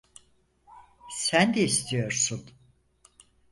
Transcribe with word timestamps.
Sen 1.09 1.53
de 1.53 1.61
istiyorsun. 1.63 2.45